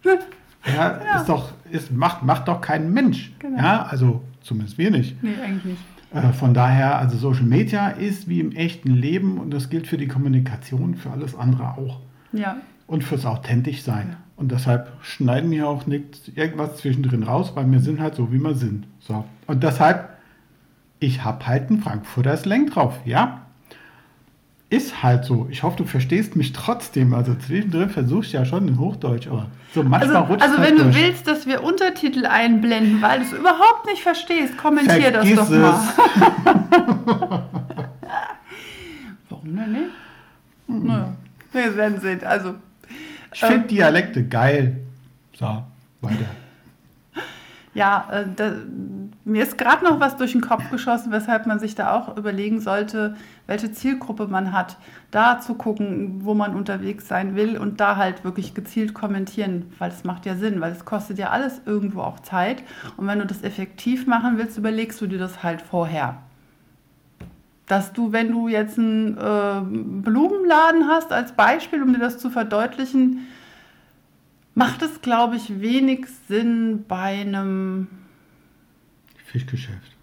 Ja, 0.67 1.01
Ja. 1.05 1.21
ist 1.21 1.29
doch, 1.29 1.53
ist, 1.71 1.93
macht, 1.93 2.25
macht 2.25 2.49
doch 2.49 2.61
kein 2.61 2.93
Mensch. 2.93 3.33
Genau. 3.39 3.57
Ja, 3.57 3.83
also 3.85 4.23
zumindest 4.41 4.79
wir 4.79 4.91
nicht. 4.91 5.23
Nee, 5.23 5.31
eigentlich 5.41 5.65
nicht. 5.65 5.83
Äh, 6.13 6.33
Von 6.33 6.55
daher, 6.55 6.99
also 6.99 7.17
Social 7.17 7.45
Media 7.45 7.91
ist 7.91 8.29
wie 8.29 8.41
im 8.41 8.51
echten 8.51 8.91
Leben 8.91 9.39
und 9.39 9.53
das 9.53 9.71
gilt 9.71 9.87
für 9.87 9.97
die 9.97 10.09
Kommunikation, 10.09 10.97
für 10.97 11.13
alles 11.13 11.37
andere 11.37 11.69
auch. 11.79 12.01
Ja. 12.33 12.57
Und 12.89 13.05
fürs 13.05 13.25
authentisch 13.27 13.83
sein. 13.83 14.09
Ja. 14.11 14.17
Und 14.37 14.53
deshalb 14.53 14.93
schneiden 15.03 15.51
wir 15.51 15.67
auch 15.67 15.87
nicht 15.87 16.33
irgendwas 16.37 16.77
zwischendrin 16.77 17.23
raus, 17.23 17.53
weil 17.55 17.71
wir 17.71 17.81
sind 17.81 18.01
halt 18.01 18.15
so, 18.17 18.33
wie 18.33 18.39
wir 18.39 18.55
sind. 18.55 18.87
So. 19.01 19.25
Und 19.47 19.63
deshalb, 19.63 20.11
ich 21.01 21.25
habe 21.25 21.47
halt 21.47 21.71
einen 21.71 21.81
Frankfurter 21.81 22.37
Slang 22.37 22.67
drauf, 22.69 22.99
ja? 23.07 23.43
Ist 24.69 25.03
halt 25.03 25.25
so. 25.25 25.47
Ich 25.51 25.63
hoffe, 25.63 25.77
du 25.79 25.85
verstehst 25.85 26.35
mich 26.37 26.53
trotzdem. 26.53 27.15
Also 27.15 27.35
zwischendrin 27.37 27.89
versuchst 27.89 28.33
du 28.33 28.37
ja 28.39 28.45
schon 28.45 28.67
in 28.69 28.79
Hochdeutsch, 28.81 29.29
aber 29.29 29.47
so 29.73 29.83
manchmal 29.85 30.17
Also, 30.17 30.33
rutscht 30.33 30.43
also 30.43 30.59
halt 30.59 30.69
wenn 30.71 30.77
du 30.77 30.83
durch. 30.85 30.97
willst, 30.97 31.27
dass 31.29 31.47
wir 31.47 31.63
Untertitel 31.63 32.27
einblenden, 32.27 33.01
weil 33.01 33.21
du 33.21 33.25
es 33.27 33.33
überhaupt 33.33 33.87
nicht 33.87 34.03
verstehst, 34.03 34.59
kommentier 34.59 35.13
das 35.13 35.27
Vergiss 35.27 35.37
doch 35.37 35.51
es. 35.51 35.59
mal. 35.61 37.43
Warum 39.31 39.57
denn 39.57 39.73
nicht? 39.73 39.91
Naja, 40.69 41.13
wir 41.53 41.77
werden 41.77 42.01
sehen. 42.01 42.21
Also, 42.25 42.55
Ich 43.37 43.45
finde 43.45 43.69
Dialekte 43.69 44.25
geil. 44.25 44.79
So, 45.35 45.63
weiter. 46.01 46.25
ja, 47.75 48.09
äh, 48.11 48.25
da, 48.35 48.53
mir 49.27 49.43
ist 49.43 49.59
gerade 49.59 49.85
noch 49.85 50.01
was 50.01 50.17
durch 50.17 50.33
den 50.33 50.41
Kopf 50.41 50.71
geschossen, 50.71 51.13
weshalb 51.13 51.47
man 51.47 51.59
sich 51.59 51.75
da 51.75 51.93
auch 51.93 52.17
überlegen 52.17 52.61
sollte, 52.61 53.15
welche 53.47 53.71
Zielgruppe 53.71 54.27
man 54.27 54.55
hat. 54.55 54.79
Da 55.11 55.39
zu 55.39 55.53
gucken, 55.53 56.25
wo 56.25 56.33
man 56.33 56.57
unterwegs 56.57 57.09
sein 57.09 57.37
will 57.37 57.59
und 57.59 57.79
da 57.79 57.97
halt 57.97 58.25
wirklich 58.25 58.55
gezielt 58.55 58.95
kommentieren, 58.95 59.71
weil 59.79 59.91
es 59.91 60.03
macht 60.03 60.25
ja 60.25 60.35
Sinn, 60.37 60.63
weil 60.63 60.73
es 60.73 60.87
kostet 60.87 61.19
ja 61.19 61.29
alles 61.29 61.61
irgendwo 61.67 62.01
auch 62.01 62.21
Zeit. 62.21 62.63
Und 62.97 63.07
wenn 63.07 63.19
du 63.19 63.27
das 63.27 63.43
effektiv 63.43 64.07
machen 64.07 64.39
willst, 64.39 64.57
überlegst 64.57 64.99
du 65.03 65.07
dir 65.07 65.19
das 65.19 65.43
halt 65.43 65.61
vorher. 65.61 66.23
Dass 67.67 67.93
du, 67.93 68.13
wenn 68.13 68.31
du 68.31 68.49
jetzt 68.49 68.79
einen 68.79 69.17
äh, 69.17 69.61
Blumenladen 70.03 70.89
hast, 70.89 71.13
als 71.13 71.33
Beispiel, 71.33 71.83
um 71.83 71.93
dir 71.93 71.99
das 71.99 72.19
zu 72.19 72.31
verdeutlichen, 72.31 73.27
macht 74.55 74.83
es, 74.83 75.03
glaube 75.03 75.37
ich, 75.37 75.61
wenig 75.61 76.07
Sinn 76.29 76.85
bei 76.87 77.21
einem, 77.21 77.89
Fischgeschäft. 79.27 79.97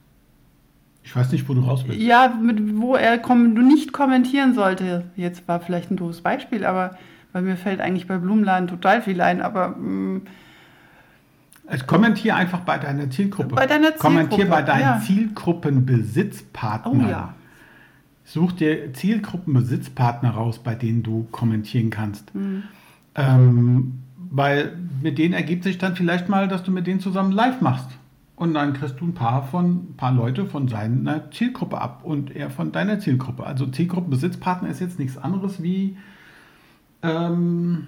Ich 1.03 1.15
weiß 1.15 1.31
nicht, 1.31 1.47
wo 1.49 1.53
du 1.53 1.61
raus 1.61 1.83
willst. 1.87 2.01
ja, 2.01 2.29
mit, 2.29 2.79
wo 2.79 2.95
er 2.95 3.17
kom 3.17 3.55
du 3.55 3.61
nicht 3.61 3.93
kommentieren 3.93 4.53
sollte. 4.53 5.05
Jetzt 5.15 5.47
war 5.47 5.59
vielleicht 5.59 5.91
ein 5.91 5.97
doofes 5.97 6.21
Beispiel, 6.21 6.65
aber 6.65 6.97
weil 7.31 7.41
mir 7.41 7.57
fällt 7.57 7.81
eigentlich 7.81 8.07
bei 8.07 8.17
Blumenladen 8.17 8.67
total 8.67 9.01
viel 9.01 9.19
ein, 9.21 9.41
aber 9.41 9.75
Also 11.67 11.85
kommentier 11.85 12.35
einfach 12.35 12.61
bei 12.61 12.77
deiner 12.77 13.09
Zielgruppe. 13.09 13.55
Bei 13.55 13.65
deiner 13.65 13.91
Kommentier 13.93 14.37
Zielgruppe, 14.37 14.61
bei 14.61 14.63
deinen 14.63 14.81
ja. 14.81 15.01
Zielgruppenbesitzpartnern. 15.03 17.05
oh 17.05 17.09
ja. 17.09 17.33
Such 18.25 18.53
dir 18.53 18.93
Zielgruppenbesitzpartner 18.93 20.31
raus, 20.31 20.59
bei 20.59 20.75
denen 20.75 21.03
du 21.03 21.27
kommentieren 21.31 21.89
kannst. 21.89 22.33
Mhm. 22.33 22.63
Ähm, 23.15 23.99
weil 24.31 24.77
mit 25.01 25.17
denen 25.17 25.33
ergibt 25.33 25.63
sich 25.63 25.77
dann 25.77 25.95
vielleicht 25.95 26.29
mal, 26.29 26.47
dass 26.47 26.63
du 26.63 26.71
mit 26.71 26.87
denen 26.87 26.99
zusammen 26.99 27.31
live 27.31 27.61
machst. 27.61 27.89
Und 28.35 28.55
dann 28.55 28.73
kriegst 28.73 28.99
du 28.99 29.05
ein 29.05 29.13
paar 29.13 29.43
von 29.43 29.91
ein 29.91 29.93
paar 29.95 30.11
Leute 30.11 30.45
von 30.45 30.67
seiner 30.67 31.29
Zielgruppe 31.31 31.79
ab 31.79 32.01
und 32.03 32.35
er 32.35 32.49
von 32.49 32.71
deiner 32.71 32.99
Zielgruppe. 32.99 33.45
Also 33.45 33.67
Zielgruppenbesitzpartner 33.67 34.69
ist 34.69 34.79
jetzt 34.81 34.97
nichts 34.97 35.17
anderes 35.17 35.61
wie 35.61 35.97
ähm, 37.03 37.87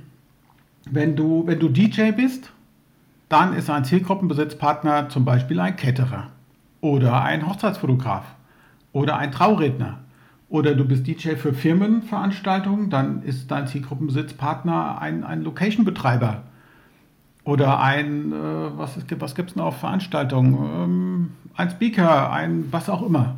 wenn 0.89 1.15
du, 1.15 1.47
wenn 1.47 1.59
du 1.59 1.69
DJ 1.69 2.11
bist, 2.11 2.51
dann 3.27 3.53
ist 3.53 3.69
ein 3.69 3.85
Zielgruppenbesitzpartner 3.85 5.09
zum 5.09 5.25
Beispiel 5.25 5.59
ein 5.59 5.75
Ketterer 5.75 6.27
oder 6.81 7.23
ein 7.23 7.47
Hochzeitsfotograf 7.47 8.23
oder 8.91 9.17
ein 9.17 9.31
Trauredner. 9.31 9.99
Oder 10.49 10.75
du 10.75 10.85
bist 10.85 11.07
DJ 11.07 11.35
für 11.35 11.53
Firmenveranstaltungen, 11.53 12.89
dann 12.89 13.23
ist 13.23 13.49
dein 13.49 13.67
Zielgruppenbesitzpartner 13.67 15.01
ein, 15.01 15.23
ein 15.23 15.43
Location-Betreiber. 15.43 16.43
Oder 17.43 17.79
ein, 17.79 18.31
äh, 18.31 18.35
was, 18.77 18.97
was 19.19 19.35
gibt 19.35 19.51
es 19.51 19.55
noch 19.55 19.65
auf 19.65 19.79
Veranstaltungen? 19.79 20.53
Ähm, 20.55 21.29
ein 21.55 21.69
Speaker, 21.69 22.31
ein 22.31 22.65
was 22.71 22.89
auch 22.89 23.03
immer. 23.03 23.35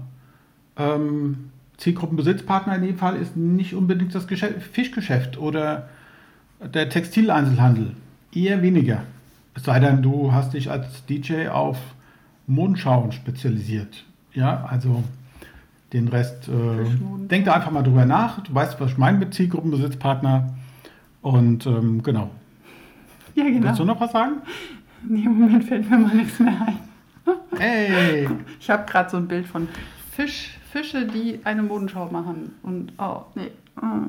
Ähm, 0.78 1.50
Zielgruppenbesitzpartner 1.78 2.76
in 2.76 2.82
dem 2.84 2.98
Fall 2.98 3.16
ist 3.16 3.38
nicht 3.38 3.74
unbedingt 3.74 4.14
das 4.16 4.28
Geschäft, 4.28 4.62
Fischgeschäft 4.62 5.38
oder 5.38 5.90
der 6.62 6.90
Textileinzelhandel. 6.90 7.92
Eher 8.34 8.62
weniger. 8.62 9.04
Es 9.54 9.64
sei 9.64 9.80
denn, 9.80 10.02
du 10.02 10.32
hast 10.32 10.54
dich 10.54 10.72
als 10.72 11.06
DJ 11.06 11.48
auf 11.48 11.78
Mondschauen 12.48 13.12
spezialisiert. 13.12 14.06
Ja, 14.34 14.66
also 14.70 15.04
den 15.94 16.08
Rest, 16.10 16.50
äh, 16.50 16.86
denk 17.28 17.46
da 17.46 17.54
einfach 17.54 17.72
mal 17.72 17.84
drüber 17.84 18.06
nach. 18.06 18.42
Du 18.44 18.54
weißt, 18.54 18.80
was 18.80 18.92
ich 18.92 18.98
meine 18.98 19.18
mit 19.18 19.34
Zielgruppenbesitzpartner. 19.34 20.54
Und 21.22 21.66
ähm, 21.66 22.04
genau. 22.04 22.30
Ja, 23.36 23.46
genau. 23.46 23.68
Willst 23.68 23.80
du 23.80 23.86
noch 23.86 24.00
was 24.00 24.12
sagen? 24.12 24.42
Nee, 25.08 25.24
Im 25.24 25.40
Moment 25.40 25.64
fällt 25.64 25.90
mir 25.90 25.98
mal 25.98 26.16
nichts 26.16 26.40
mehr 26.40 26.60
ein. 26.66 26.80
Hey! 27.58 28.30
Ich 28.60 28.70
habe 28.70 28.86
gerade 28.90 29.10
so 29.10 29.18
ein 29.18 29.28
Bild 29.28 29.46
von 29.46 29.68
Fisch, 30.12 30.58
Fische, 30.72 31.06
die 31.06 31.40
eine 31.44 31.64
Modenschau 31.64 32.10
machen. 32.12 32.54
Und, 32.64 32.94
oh, 32.98 33.22
nee. 33.36 33.52
Ah. 33.76 34.00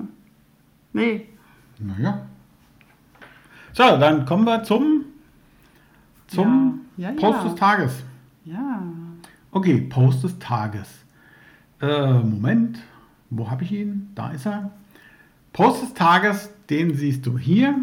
Nee. 0.92 1.26
Naja. 1.78 2.22
So, 3.72 3.82
dann 3.98 4.24
kommen 4.24 4.44
wir 4.44 4.64
zum, 4.64 5.04
zum 6.26 6.80
Ja, 6.96 7.10
ja, 7.10 7.20
Post 7.20 7.38
ja. 7.38 7.44
des 7.44 7.54
Tages. 7.54 8.02
Ja. 8.44 8.82
Okay, 9.52 9.80
Post 9.82 10.24
des 10.24 10.38
Tages. 10.38 10.88
Äh, 11.80 12.12
Moment, 12.12 12.78
wo 13.30 13.50
habe 13.50 13.64
ich 13.64 13.72
ihn? 13.72 14.10
Da 14.14 14.30
ist 14.30 14.46
er. 14.46 14.70
Post 15.52 15.82
des 15.82 15.94
Tages, 15.94 16.50
den 16.70 16.94
siehst 16.94 17.24
du 17.26 17.38
hier. 17.38 17.74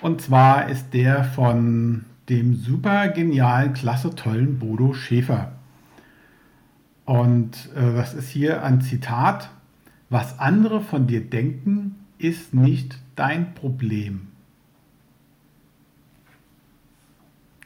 Und 0.00 0.20
zwar 0.20 0.68
ist 0.68 0.92
der 0.92 1.24
von 1.24 2.04
dem 2.28 2.56
super 2.56 3.08
genialen, 3.08 3.72
klasse 3.72 4.14
tollen 4.14 4.58
Bodo 4.58 4.94
Schäfer. 4.94 5.52
Und 7.04 7.70
äh, 7.74 7.94
das 7.94 8.14
ist 8.14 8.28
hier 8.30 8.62
ein 8.62 8.80
Zitat. 8.80 9.50
Was 10.10 10.38
andere 10.38 10.80
von 10.80 11.06
dir 11.06 11.28
denken, 11.28 11.96
ist 12.18 12.54
nicht 12.54 12.98
dein 13.16 13.54
Problem. 13.54 14.28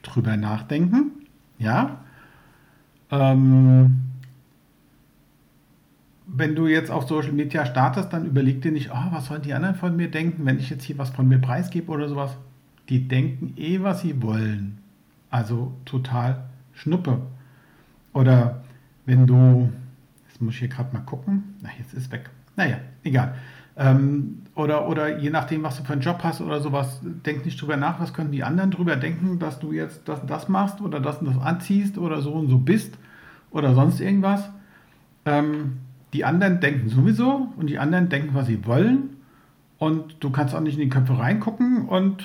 Drüber 0.03 0.37
nachdenken, 0.37 1.27
ja. 1.59 2.01
Ähm, 3.11 4.08
wenn 6.31 6.55
du 6.55 6.67
jetzt 6.67 6.91
auf 6.91 7.09
Social 7.09 7.33
Media 7.33 7.65
startest, 7.65 8.13
dann 8.13 8.27
überleg 8.27 8.61
dir 8.61 8.71
nicht, 8.71 8.91
oh, 8.93 9.13
was 9.13 9.27
sollen 9.27 9.43
die 9.43 9.55
anderen 9.55 9.75
von 9.75 9.97
mir 9.97 10.11
denken, 10.11 10.45
wenn 10.45 10.59
ich 10.59 10.69
jetzt 10.69 10.85
hier 10.85 10.99
was 10.99 11.11
von 11.11 11.27
mir 11.27 11.39
preisgebe 11.39 11.91
oder 11.91 12.09
sowas. 12.09 12.37
Die 12.89 13.09
denken 13.09 13.55
eh, 13.57 13.83
was 13.83 14.03
sie 14.03 14.23
wollen. 14.23 14.79
Also 15.31 15.73
total 15.85 16.45
Schnuppe. 16.73 17.23
Oder 18.13 18.63
wenn 19.07 19.27
du, 19.27 19.71
jetzt 20.29 20.41
muss 20.41 20.55
ich 20.55 20.61
hier 20.61 20.69
gerade 20.69 20.95
mal 20.95 21.03
gucken, 21.03 21.55
na, 21.63 21.71
jetzt 21.79 21.95
ist 21.95 22.13
weg. 22.13 22.31
Naja, 22.57 22.79
egal. 23.05 23.35
Ähm, 23.77 24.43
oder, 24.55 24.89
oder 24.89 25.19
je 25.19 25.31
nachdem, 25.31 25.63
was 25.63 25.79
du 25.79 25.85
für 25.85 25.93
einen 25.93 26.03
Job 26.03 26.21
hast 26.23 26.41
oder 26.41 26.61
sowas, 26.61 27.01
denk 27.03 27.45
nicht 27.45 27.61
drüber 27.61 27.77
nach, 27.77 28.01
was 28.01 28.13
können 28.13 28.33
die 28.33 28.43
anderen 28.43 28.71
drüber 28.71 28.97
denken, 28.97 29.39
dass 29.39 29.61
du 29.61 29.73
jetzt 29.73 30.09
das 30.09 30.21
und 30.21 30.31
das 30.31 30.49
machst 30.49 30.81
oder 30.81 31.01
das 31.01 31.19
und 31.19 31.27
das 31.27 31.39
anziehst 31.39 31.97
oder 31.97 32.21
so 32.21 32.33
und 32.33 32.49
so 32.49 32.59
bist 32.59 32.99
oder 33.51 33.75
sonst 33.75 34.01
irgendwas. 34.01 34.51
Ähm, 35.25 35.79
die 36.13 36.25
anderen 36.25 36.61
denken 36.61 36.89
sowieso 36.89 37.49
und 37.57 37.69
die 37.69 37.79
anderen 37.79 38.09
denken, 38.09 38.31
was 38.35 38.47
sie 38.47 38.65
wollen. 38.67 39.17
Und 39.79 40.17
du 40.21 40.31
kannst 40.31 40.55
auch 40.55 40.61
nicht 40.61 40.75
in 40.75 40.81
die 40.81 40.89
Köpfe 40.89 41.19
reingucken 41.19 41.87
und 41.87 42.25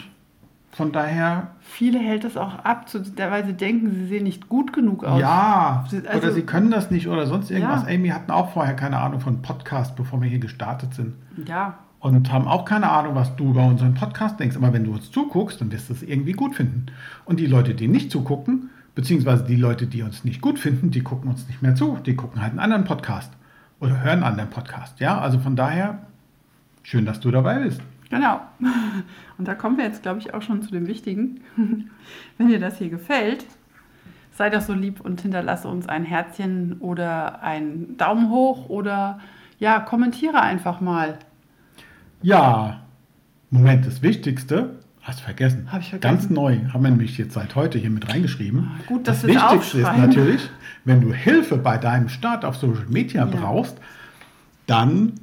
von 0.71 0.91
daher. 0.91 1.51
Viele 1.59 1.99
hält 1.99 2.23
das 2.23 2.35
auch 2.35 2.55
ab, 2.65 2.87
weil 3.15 3.45
sie 3.45 3.53
denken, 3.53 3.91
sie 3.91 4.07
sehen 4.07 4.23
nicht 4.23 4.49
gut 4.49 4.73
genug 4.73 5.03
aus. 5.03 5.21
Ja, 5.21 5.85
also, 5.87 6.17
oder 6.17 6.31
sie 6.31 6.41
können 6.41 6.71
das 6.71 6.89
nicht 6.89 7.07
oder 7.07 7.27
sonst 7.27 7.51
irgendwas. 7.51 7.83
Ja. 7.83 7.93
Amy 7.93 8.09
hatten 8.09 8.31
auch 8.31 8.53
vorher 8.53 8.75
keine 8.75 8.97
Ahnung 8.97 9.19
von 9.19 9.43
Podcast, 9.43 9.95
bevor 9.95 10.19
wir 10.21 10.27
hier 10.27 10.39
gestartet 10.39 10.95
sind. 10.95 11.13
Ja. 11.45 11.77
Und 11.99 12.33
haben 12.33 12.47
auch 12.47 12.65
keine 12.65 12.89
Ahnung, 12.89 13.13
was 13.15 13.35
du 13.35 13.51
über 13.51 13.65
unseren 13.65 13.93
Podcast 13.93 14.39
denkst. 14.39 14.57
Aber 14.57 14.73
wenn 14.73 14.83
du 14.83 14.93
uns 14.93 15.11
zuguckst, 15.11 15.61
dann 15.61 15.71
wirst 15.71 15.89
du 15.89 15.93
es 15.93 16.01
irgendwie 16.01 16.33
gut 16.33 16.55
finden. 16.55 16.87
Und 17.23 17.39
die 17.39 17.45
Leute, 17.45 17.75
die 17.75 17.87
nicht 17.87 18.11
zugucken, 18.11 18.71
beziehungsweise 18.95 19.43
die 19.43 19.55
Leute, 19.55 19.85
die 19.85 20.01
uns 20.01 20.23
nicht 20.25 20.41
gut 20.41 20.57
finden, 20.57 20.89
die 20.89 21.01
gucken 21.01 21.29
uns 21.29 21.47
nicht 21.47 21.61
mehr 21.61 21.75
zu. 21.75 21.99
Die 22.03 22.15
gucken 22.15 22.41
halt 22.41 22.51
einen 22.51 22.59
anderen 22.59 22.83
Podcast 22.83 23.31
oder 23.83 24.01
hören 24.01 24.23
anderen 24.23 24.49
Podcast. 24.49 24.99
Ja, 24.99 25.19
also 25.19 25.39
von 25.39 25.55
daher, 25.55 25.99
schön, 26.83 27.05
dass 27.05 27.19
du 27.19 27.31
dabei 27.31 27.59
bist. 27.59 27.81
Genau. 28.09 28.41
Und 29.37 29.47
da 29.47 29.55
kommen 29.55 29.77
wir 29.77 29.83
jetzt, 29.83 30.03
glaube 30.03 30.19
ich, 30.19 30.33
auch 30.33 30.41
schon 30.41 30.61
zu 30.61 30.71
dem 30.71 30.87
Wichtigen. 30.87 31.41
Wenn 32.37 32.47
dir 32.47 32.59
das 32.59 32.77
hier 32.77 32.89
gefällt, 32.89 33.45
sei 34.31 34.49
doch 34.49 34.61
so 34.61 34.73
lieb 34.73 35.01
und 35.01 35.21
hinterlasse 35.21 35.67
uns 35.67 35.87
ein 35.87 36.03
Herzchen 36.03 36.77
oder 36.79 37.43
einen 37.43 37.97
Daumen 37.97 38.29
hoch 38.29 38.69
oder 38.69 39.19
ja, 39.59 39.79
kommentiere 39.79 40.41
einfach 40.41 40.81
mal. 40.81 41.19
Ja, 42.21 42.81
Moment, 43.49 43.85
das 43.85 44.01
Wichtigste, 44.01 44.79
hast 45.03 45.19
du 45.19 45.23
vergessen. 45.23 45.71
Habe 45.71 45.81
ich 45.81 45.89
vergessen. 45.89 46.15
Ganz 46.15 46.29
neu, 46.29 46.59
haben 46.71 46.83
wir 46.83 46.89
nämlich 46.89 47.17
jetzt 47.17 47.33
seit 47.33 47.55
heute 47.55 47.77
hier 47.77 47.89
mit 47.89 48.09
reingeschrieben. 48.09 48.71
Ah, 48.71 48.83
gut, 48.87 49.07
dass 49.07 49.21
das 49.21 49.29
Wichtigste 49.29 49.79
ist 49.79 49.97
natürlich, 49.97 50.49
wenn 50.85 51.01
du 51.01 51.13
Hilfe 51.13 51.57
bei 51.57 51.77
deinem 51.77 52.09
Start 52.09 52.45
auf 52.45 52.55
Social 52.55 52.87
Media 52.89 53.25
ja. 53.25 53.31
brauchst, 53.31 53.77
dann 54.65 55.13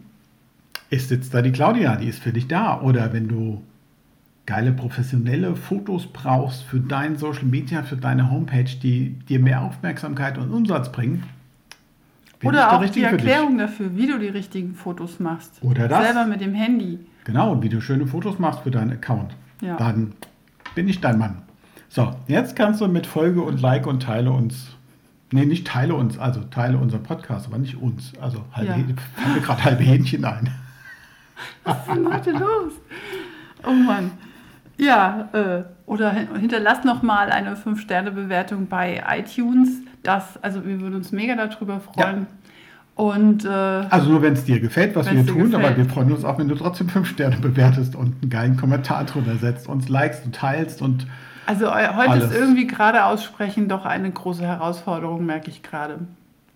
ist 0.90 1.10
jetzt 1.10 1.32
da 1.32 1.42
die 1.42 1.52
Claudia, 1.52 1.96
die 1.96 2.08
ist 2.08 2.22
für 2.22 2.32
dich 2.32 2.46
da. 2.46 2.80
Oder 2.80 3.12
wenn 3.12 3.28
du 3.28 3.62
geile 4.44 4.72
professionelle 4.72 5.56
Fotos 5.56 6.06
brauchst 6.06 6.64
für 6.64 6.80
dein 6.80 7.16
Social 7.16 7.44
Media, 7.44 7.82
für 7.82 7.96
deine 7.96 8.30
Homepage, 8.30 8.64
die 8.64 9.10
dir 9.28 9.38
mehr 9.38 9.62
Aufmerksamkeit 9.62 10.38
und 10.38 10.52
Umsatz 10.52 10.92
bringen. 10.92 11.22
Oder 12.42 12.72
auch 12.72 12.84
die 12.86 13.02
Erklärung 13.02 13.58
dafür, 13.58 13.96
wie 13.96 14.06
du 14.06 14.18
die 14.18 14.28
richtigen 14.28 14.74
Fotos 14.74 15.20
machst. 15.20 15.62
Oder 15.62 15.88
das. 15.88 16.04
Selber 16.04 16.26
mit 16.26 16.40
dem 16.40 16.54
Handy. 16.54 16.98
Genau, 17.24 17.52
und 17.52 17.62
wie 17.62 17.68
du 17.68 17.80
schöne 17.80 18.06
Fotos 18.06 18.38
machst 18.38 18.60
für 18.60 18.70
deinen 18.70 18.92
Account. 18.92 19.34
Ja. 19.60 19.76
Dann 19.76 20.14
bin 20.74 20.88
ich 20.88 21.00
dein 21.00 21.18
Mann. 21.18 21.42
So, 21.88 22.14
jetzt 22.28 22.56
kannst 22.56 22.80
du 22.80 22.88
mit 22.88 23.06
Folge 23.06 23.42
und 23.42 23.60
Like 23.60 23.86
und 23.86 24.02
teile 24.02 24.30
uns 24.30 24.76
Nee, 25.32 25.44
nicht 25.44 25.66
teile 25.66 25.94
uns, 25.94 26.18
also 26.18 26.40
teile 26.40 26.76
unseren 26.76 27.04
Podcast, 27.04 27.46
aber 27.46 27.58
nicht 27.58 27.76
uns. 27.76 28.12
Also 28.20 28.44
halbe, 28.52 28.72
ja. 28.72 28.96
fange 29.14 29.40
gerade 29.40 29.64
halbe 29.64 29.84
Hähnchen 29.84 30.24
ein. 30.24 30.50
Was 31.64 31.78
ist 31.78 31.88
denn 31.88 32.12
heute 32.12 32.30
los? 32.32 32.72
Oh 33.64 33.70
Mann. 33.72 34.10
Ja, 34.76 35.28
äh, 35.32 35.62
oder 35.86 36.10
hinterlasst 36.12 36.84
nochmal 36.84 37.30
eine 37.30 37.54
5-Sterne-Bewertung 37.54 38.66
bei 38.66 39.04
iTunes. 39.08 39.82
Das, 40.02 40.42
also 40.42 40.64
wir 40.64 40.80
würden 40.80 40.96
uns 40.96 41.12
mega 41.12 41.36
darüber 41.36 41.80
freuen. 41.80 42.22
Ja. 42.22 42.26
Und, 42.94 43.44
äh, 43.44 43.48
also 43.48 44.10
nur 44.10 44.22
wenn 44.22 44.34
es 44.34 44.44
dir 44.44 44.60
gefällt, 44.60 44.94
was 44.94 45.10
wir 45.10 45.26
tun, 45.26 45.54
aber 45.54 45.76
wir 45.76 45.86
freuen 45.86 46.12
uns 46.12 46.24
auch, 46.24 46.38
wenn 46.38 46.48
du 46.48 46.54
trotzdem 46.54 46.88
5 46.88 47.08
Sterne 47.08 47.36
bewertest 47.36 47.96
und 47.96 48.16
einen 48.20 48.30
geilen 48.30 48.56
Kommentar 48.56 49.04
drunter 49.04 49.36
setzt, 49.36 49.68
uns 49.68 49.88
likest 49.88 50.26
und 50.26 50.34
teilst 50.34 50.82
und 50.82 51.06
Also 51.46 51.74
heute 51.74 52.10
alles. 52.10 52.30
ist 52.30 52.36
irgendwie 52.36 52.66
gerade 52.66 53.04
aussprechen 53.04 53.68
doch 53.68 53.86
eine 53.86 54.10
große 54.10 54.42
Herausforderung, 54.42 55.24
merke 55.24 55.50
ich 55.50 55.62
gerade. 55.62 56.00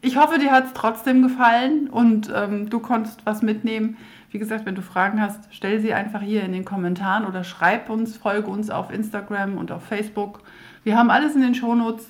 Ich 0.03 0.19
hoffe, 0.19 0.39
dir 0.39 0.51
hat 0.51 0.67
es 0.67 0.73
trotzdem 0.75 1.23
gefallen 1.23 1.89
und 1.91 2.31
ähm, 2.35 2.69
du 2.69 2.79
konntest 2.79 3.25
was 3.25 3.41
mitnehmen. 3.41 3.97
Wie 4.31 4.39
gesagt, 4.39 4.67
wenn 4.67 4.75
du 4.75 4.83
Fragen 4.83 5.23
hast, 5.23 5.41
stell 5.51 5.81
sie 5.81 5.95
einfach 5.95 6.21
hier 6.21 6.43
in 6.43 6.53
den 6.53 6.67
Kommentaren 6.67 7.25
oder 7.25 7.43
schreib 7.43 7.89
uns, 7.89 8.17
folge 8.17 8.51
uns 8.51 8.69
auf 8.69 8.93
Instagram 8.93 9.57
und 9.57 9.73
auf 9.73 9.83
Facebook. 9.85 10.41
Wir 10.83 10.99
haben 10.99 11.09
alles 11.09 11.35
in 11.35 11.41
den 11.41 11.55
Shownotes 11.55 12.07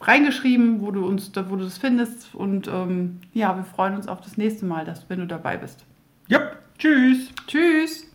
reingeschrieben, 0.00 0.80
wo 0.80 0.90
du 0.90 1.06
uns, 1.06 1.30
wo 1.34 1.56
du 1.56 1.64
das 1.64 1.78
findest. 1.78 2.34
Und 2.34 2.68
ähm, 2.68 3.20
ja, 3.32 3.56
wir 3.56 3.64
freuen 3.64 3.94
uns 3.94 4.08
auf 4.08 4.20
das 4.20 4.36
nächste 4.36 4.66
Mal, 4.66 4.84
dass 4.84 5.08
wenn 5.08 5.20
du 5.20 5.26
dabei 5.26 5.56
bist. 5.56 5.84
Jupp, 6.28 6.56
tschüss. 6.78 7.30
Tschüss. 7.46 8.10